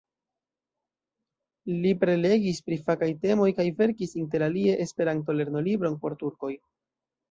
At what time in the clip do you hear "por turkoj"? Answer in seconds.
6.05-6.57